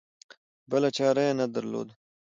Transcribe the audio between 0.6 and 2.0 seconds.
بله چاره یې نه درلوده.